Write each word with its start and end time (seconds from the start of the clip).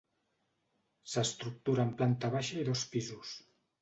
S'estructura 1.15 1.85
en 1.89 1.93
planta 2.01 2.33
baixa 2.37 2.59
i 2.63 2.67
dos 2.71 2.87
pisos. 2.95 3.37